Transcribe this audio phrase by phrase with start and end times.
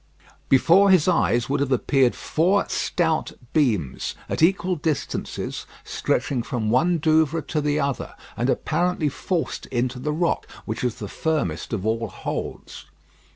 [0.49, 6.97] Before his eyes would have appeared four stout beams, at equal distances, stretching from one
[6.97, 11.85] Douvre to the other, and apparently forced into the rock, which is the firmest of
[11.85, 12.87] all holds.